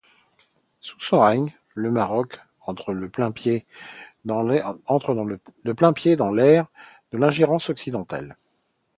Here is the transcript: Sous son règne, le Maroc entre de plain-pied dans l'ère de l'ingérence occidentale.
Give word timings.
Sous 0.79 0.99
son 0.99 1.19
règne, 1.21 1.55
le 1.75 1.91
Maroc 1.91 2.39
entre 2.65 2.91
de 2.91 3.05
plain-pied 3.05 3.67
dans 4.25 4.41
l'ère 4.41 4.73
de 7.11 7.17
l'ingérence 7.19 7.69
occidentale. 7.69 8.35